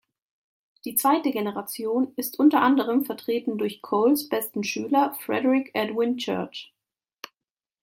Die 0.83 0.95
zweite 0.95 1.29
Generation 1.29 2.11
ist 2.15 2.39
unter 2.39 2.61
anderem 2.61 3.05
vertreten 3.05 3.59
durch 3.59 3.83
Coles 3.83 4.27
besten 4.29 4.63
Schüler 4.63 5.13
Frederic 5.19 5.69
Edwin 5.75 6.17
Church. 6.17 6.73